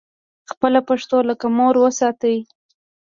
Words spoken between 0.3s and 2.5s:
خپله پښتو لکه مور وساتئ